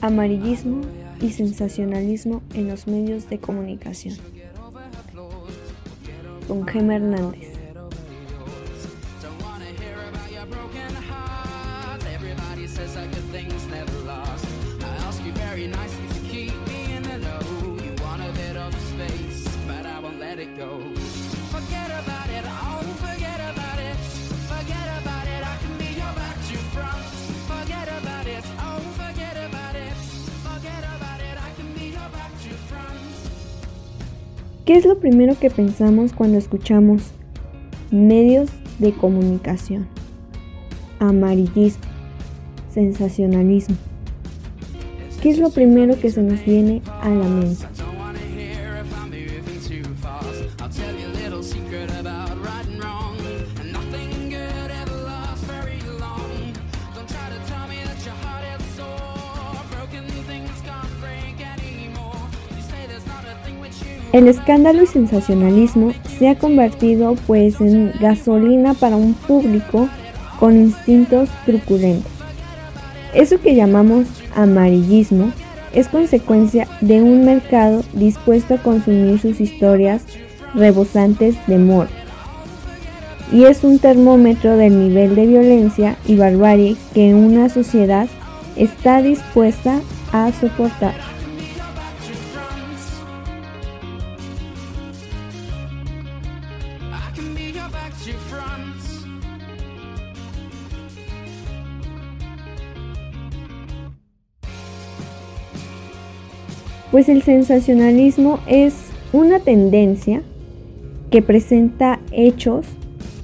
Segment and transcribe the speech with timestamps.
[0.00, 0.80] Amarillismo
[1.20, 4.16] y sensacionalismo en los medios de comunicación.
[6.48, 7.49] Con Gemma Hernández.
[34.70, 37.10] ¿Qué es lo primero que pensamos cuando escuchamos
[37.90, 39.88] medios de comunicación?
[41.00, 41.82] Amarillismo,
[42.72, 43.74] sensacionalismo.
[45.20, 47.66] ¿Qué es lo primero que se nos viene a la mente?
[64.12, 69.88] El escándalo y sensacionalismo se ha convertido pues en gasolina para un público
[70.40, 72.10] con instintos truculentos.
[73.14, 75.32] Eso que llamamos amarillismo
[75.72, 80.02] es consecuencia de un mercado dispuesto a consumir sus historias
[80.54, 81.86] rebosantes de amor.
[83.32, 88.08] Y es un termómetro del nivel de violencia y barbarie que una sociedad
[88.56, 89.80] está dispuesta
[90.12, 91.09] a soportar.
[106.90, 110.22] Pues el sensacionalismo es una tendencia
[111.10, 112.66] que presenta hechos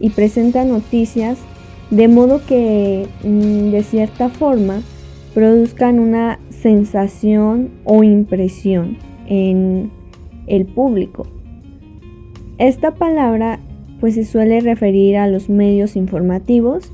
[0.00, 1.38] y presenta noticias
[1.90, 4.82] de modo que mm, de cierta forma
[5.34, 8.96] produzcan una sensación o impresión
[9.26, 9.90] en
[10.46, 11.26] el público.
[12.58, 13.60] Esta palabra
[14.00, 16.92] pues se suele referir a los medios informativos,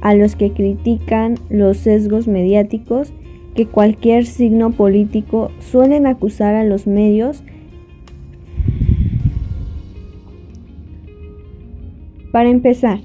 [0.00, 3.12] a los que critican los sesgos mediáticos
[3.58, 7.42] que cualquier signo político suelen acusar a los medios
[12.30, 13.00] Para empezar,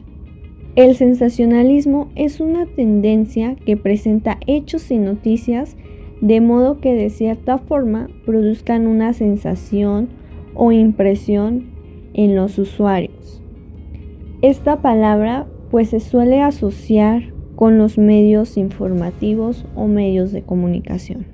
[0.76, 5.76] el sensacionalismo es una tendencia que presenta hechos y noticias
[6.22, 10.10] de modo que de cierta forma produzcan una sensación
[10.54, 11.72] o impresión
[12.14, 13.42] en los usuarios.
[14.44, 21.26] Esta palabra pues se suele asociar con los medios informativos o medios de comunicación.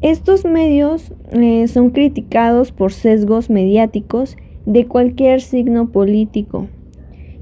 [0.00, 6.68] Estos medios eh, son criticados por sesgos mediáticos de cualquier signo político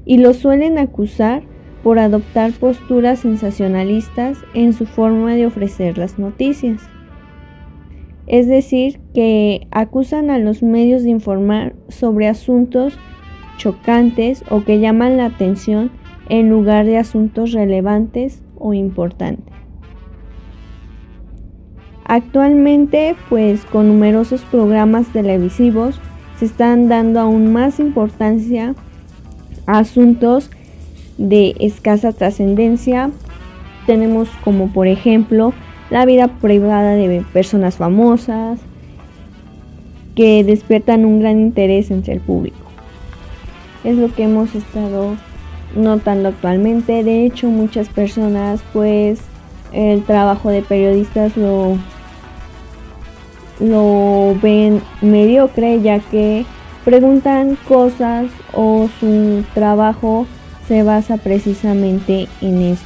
[0.05, 1.43] y los suelen acusar
[1.83, 6.81] por adoptar posturas sensacionalistas en su forma de ofrecer las noticias.
[8.25, 12.97] Es decir, que acusan a los medios de informar sobre asuntos
[13.57, 15.91] chocantes o que llaman la atención
[16.29, 19.53] en lugar de asuntos relevantes o importantes.
[22.05, 25.99] Actualmente, pues con numerosos programas televisivos,
[26.39, 28.75] se están dando aún más importancia
[29.65, 30.49] a asuntos
[31.17, 33.11] de escasa trascendencia.
[33.85, 35.53] Tenemos como por ejemplo
[35.89, 38.59] la vida privada de personas famosas
[40.15, 42.57] que despiertan un gran interés entre el público.
[43.83, 45.15] Es lo que hemos estado
[45.75, 47.03] notando actualmente.
[47.03, 49.19] De hecho, muchas personas pues
[49.73, 51.77] el trabajo de periodistas lo,
[53.59, 56.45] lo ven mediocre ya que
[56.85, 60.25] preguntan cosas o su trabajo
[60.67, 62.85] se basa precisamente en esto.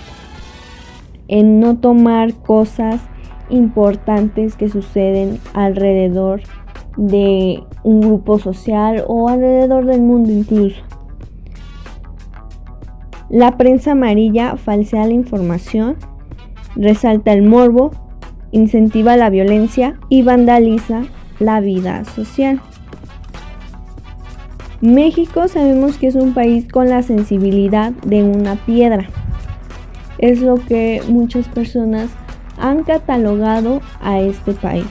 [1.27, 2.99] En no tomar cosas
[3.49, 6.41] importantes que suceden alrededor
[6.97, 10.81] de un grupo social o alrededor del mundo incluso.
[13.31, 15.95] La prensa amarilla falsea la información,
[16.75, 17.91] resalta el morbo,
[18.51, 21.03] incentiva la violencia y vandaliza
[21.39, 22.59] la vida social.
[24.81, 29.07] México sabemos que es un país con la sensibilidad de una piedra.
[30.17, 32.09] Es lo que muchas personas
[32.57, 34.87] han catalogado a este país,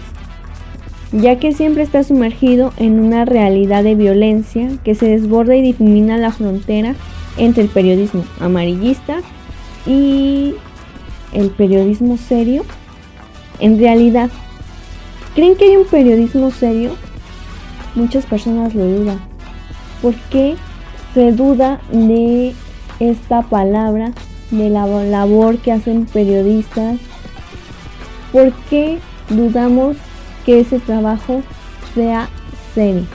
[1.13, 6.17] ya que siempre está sumergido en una realidad de violencia que se desborda y difumina
[6.17, 6.95] la frontera
[7.41, 9.19] entre el periodismo amarillista
[9.87, 10.55] y
[11.33, 12.65] el periodismo serio.
[13.59, 14.31] En realidad,
[15.35, 16.97] ¿creen que hay un periodismo serio?
[17.95, 19.21] Muchas personas lo dudan.
[20.01, 20.55] ¿Por qué
[21.15, 22.55] se duda de
[23.01, 24.13] esta palabra,
[24.51, 26.99] de la labor que hacen periodistas
[28.33, 28.99] ¿por qué
[29.29, 29.97] dudamos
[30.45, 31.43] que ese trabajo
[31.95, 32.29] sea
[32.75, 33.07] serio?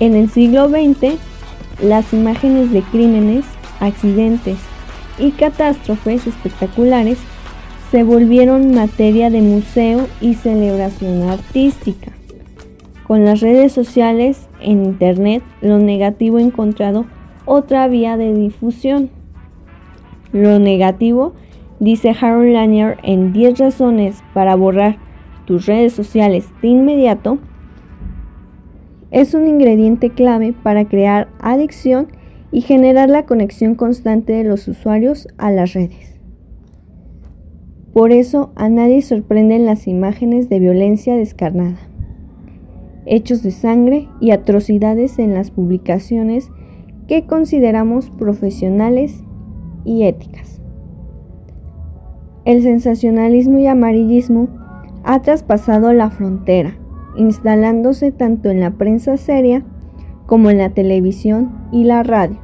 [0.00, 1.18] En el siglo XX,
[1.82, 3.44] las imágenes de crímenes,
[3.80, 4.58] accidentes
[5.18, 7.18] y catástrofes espectaculares
[7.90, 12.12] se volvieron materia de museo y celebración artística.
[13.06, 17.04] Con las redes sociales en Internet, lo negativo encontrado
[17.44, 19.10] otra vía de difusión.
[20.32, 21.34] Lo negativo,
[21.78, 24.96] dice Harold Lanier en 10 razones para borrar
[25.44, 27.38] tus redes sociales de inmediato,
[29.10, 32.08] es un ingrediente clave para crear adicción
[32.50, 36.20] y generar la conexión constante de los usuarios a las redes.
[37.92, 41.78] Por eso a nadie sorprenden las imágenes de violencia descarnada,
[43.06, 46.50] hechos de sangre y atrocidades en las publicaciones
[47.06, 49.22] que consideramos profesionales
[49.84, 50.60] y éticas.
[52.44, 54.48] El sensacionalismo y amarillismo
[55.02, 56.76] ha traspasado la frontera,
[57.16, 59.62] instalándose tanto en la prensa seria
[60.26, 62.38] como en la televisión y la radio.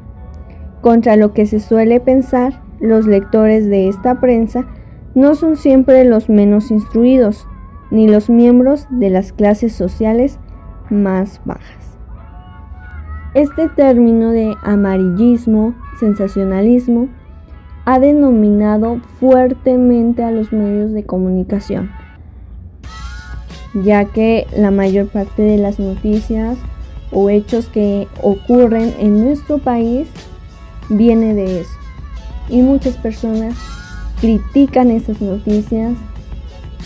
[0.80, 4.66] Contra lo que se suele pensar, los lectores de esta prensa
[5.14, 7.46] no son siempre los menos instruidos,
[7.90, 10.38] ni los miembros de las clases sociales
[10.88, 11.98] más bajas.
[13.34, 17.08] Este término de amarillismo, sensacionalismo,
[17.84, 21.90] ha denominado fuertemente a los medios de comunicación,
[23.74, 26.58] ya que la mayor parte de las noticias
[27.12, 30.08] o hechos que ocurren en nuestro país
[30.88, 31.70] viene de eso.
[32.48, 33.54] Y muchas personas
[34.20, 35.94] critican esas noticias,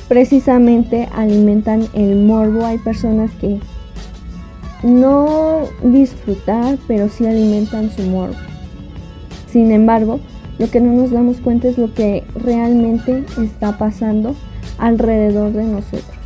[0.08, 2.64] precisamente alimentan el morbo.
[2.64, 3.58] Hay personas que
[4.82, 8.36] no disfrutar, pero sí alimentan su morbo.
[9.50, 10.20] Sin embargo,
[10.58, 14.34] lo que no nos damos cuenta es lo que realmente está pasando
[14.78, 16.23] alrededor de nosotros.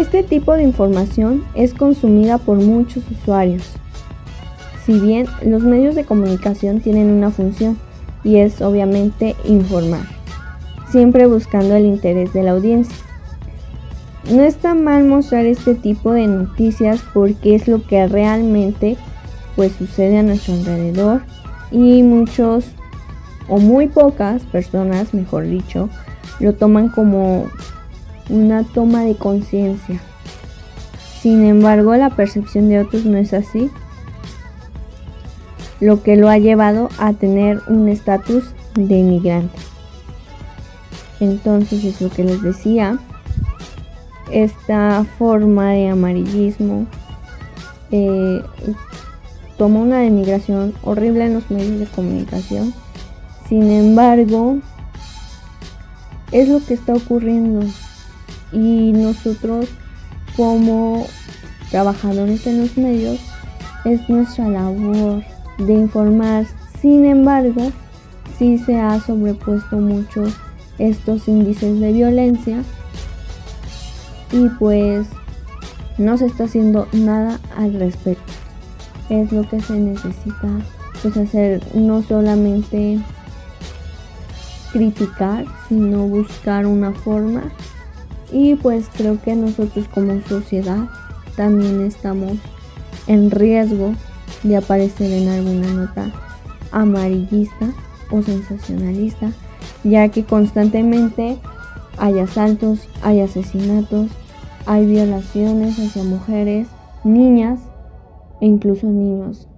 [0.00, 3.74] Este tipo de información es consumida por muchos usuarios.
[4.86, 7.76] Si bien los medios de comunicación tienen una función
[8.24, 10.06] y es obviamente informar,
[10.90, 12.96] siempre buscando el interés de la audiencia.
[14.32, 18.96] No está mal mostrar este tipo de noticias porque es lo que realmente
[19.54, 21.20] pues sucede a nuestro alrededor
[21.70, 22.64] y muchos
[23.50, 25.90] o muy pocas personas, mejor dicho,
[26.38, 27.48] lo toman como
[28.30, 30.00] una toma de conciencia.
[31.20, 33.70] Sin embargo, la percepción de otros no es así,
[35.80, 38.44] lo que lo ha llevado a tener un estatus
[38.74, 39.58] de inmigrante.
[41.20, 42.98] Entonces es lo que les decía,
[44.30, 46.86] esta forma de amarillismo
[47.90, 48.42] eh,
[49.58, 52.72] toma una denigración horrible en los medios de comunicación.
[53.48, 54.58] Sin embargo,
[56.32, 57.66] es lo que está ocurriendo
[58.52, 59.68] y nosotros
[60.36, 61.06] como
[61.70, 63.20] trabajadores en los medios
[63.84, 65.22] es nuestra labor
[65.58, 66.46] de informar.
[66.80, 67.70] Sin embargo,
[68.38, 70.24] sí se ha sobrepuesto mucho
[70.78, 72.62] estos índices de violencia
[74.32, 75.06] y pues
[75.98, 78.32] no se está haciendo nada al respecto.
[79.08, 80.48] Es lo que se necesita
[81.02, 82.98] pues hacer no solamente
[84.72, 87.42] criticar, sino buscar una forma
[88.32, 90.88] y pues creo que nosotros como sociedad
[91.36, 92.32] también estamos
[93.06, 93.94] en riesgo
[94.42, 96.12] de aparecer en alguna nota
[96.72, 97.72] amarillista
[98.10, 99.32] o sensacionalista,
[99.84, 101.38] ya que constantemente
[101.98, 104.08] hay asaltos, hay asesinatos,
[104.66, 106.68] hay violaciones hacia mujeres,
[107.04, 107.60] niñas
[108.40, 109.48] e incluso niños.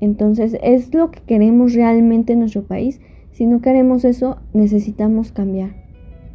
[0.00, 3.00] Entonces es lo que queremos realmente en nuestro país.
[3.32, 5.74] Si no queremos eso, necesitamos cambiar.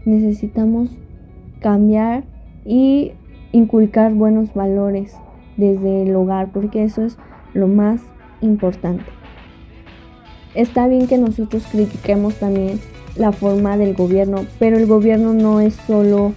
[0.05, 0.89] Necesitamos
[1.61, 2.23] cambiar
[2.65, 3.11] y
[3.51, 5.15] inculcar buenos valores
[5.57, 7.17] desde el hogar, porque eso es
[7.53, 8.01] lo más
[8.41, 9.05] importante.
[10.53, 12.79] Está bien que nosotros critiquemos también
[13.15, 16.33] la forma del gobierno, pero el gobierno no es solo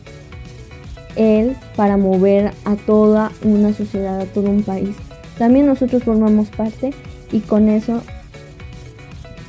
[1.16, 4.96] él para mover a toda una sociedad, a todo un país.
[5.38, 6.90] También nosotros formamos parte
[7.32, 8.00] y con eso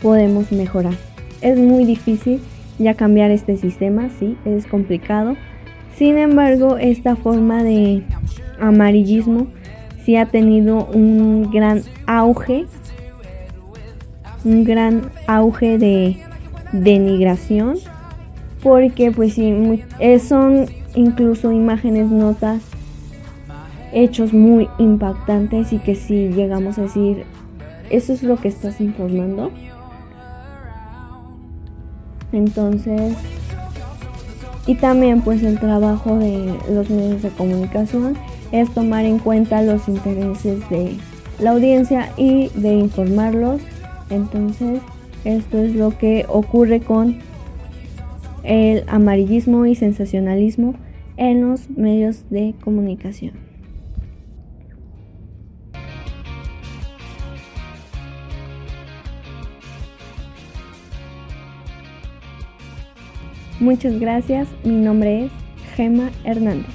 [0.01, 0.93] podemos mejorar.
[1.41, 2.41] Es muy difícil
[2.79, 5.35] ya cambiar este sistema, sí, es complicado.
[5.99, 8.03] Sin embargo, esta forma de
[8.57, 9.47] amarillismo
[10.05, 12.67] sí ha tenido un gran auge,
[14.45, 16.15] un gran auge de
[16.71, 17.79] denigración,
[18.63, 22.61] porque pues sí, eh, son incluso imágenes, notas,
[23.91, 27.25] hechos muy impactantes y que si llegamos a decir,
[27.89, 29.51] eso es lo que estás informando,
[32.31, 33.17] Entonces,
[34.69, 38.15] y también pues el trabajo de los medios de comunicación
[38.51, 40.95] es tomar en cuenta los intereses de
[41.39, 43.61] la audiencia y de informarlos.
[44.11, 44.79] Entonces,
[45.25, 47.17] esto es lo que ocurre con
[48.43, 50.75] el amarillismo y sensacionalismo
[51.17, 53.48] en los medios de comunicación.
[63.59, 65.31] Muchas gracias, mi nombre es
[65.75, 66.65] Gema Hernández.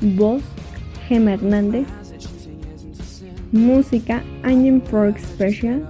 [0.00, 0.42] Voz,
[1.08, 1.86] Gema Hernández.
[3.52, 5.84] Música, Angel for Expression.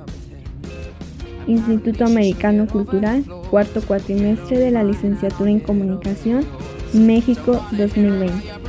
[1.46, 6.44] Instituto Americano Cultural, cuarto cuatrimestre de la licenciatura en Comunicación,
[6.92, 8.61] México 2020.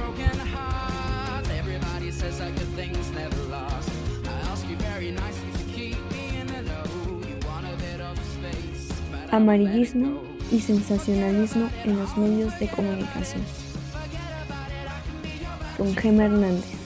[9.34, 10.22] Amarillismo
[10.52, 13.42] y sensacionalismo en los medios de comunicación
[15.76, 16.83] con Gemma Hernández.